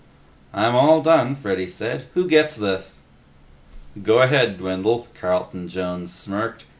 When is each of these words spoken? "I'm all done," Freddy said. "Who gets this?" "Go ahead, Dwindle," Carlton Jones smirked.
"I'm 0.51 0.73
all 0.73 1.03
done," 1.03 1.35
Freddy 1.35 1.67
said. 1.67 2.07
"Who 2.15 2.27
gets 2.27 2.55
this?" 2.55 3.01
"Go 4.01 4.23
ahead, 4.23 4.57
Dwindle," 4.57 5.05
Carlton 5.13 5.67
Jones 5.69 6.11
smirked. 6.11 6.65